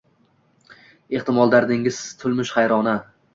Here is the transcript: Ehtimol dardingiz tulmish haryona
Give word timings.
Ehtimol 1.17 1.51
dardingiz 1.57 2.01
tulmish 2.25 2.55
haryona 2.57 2.97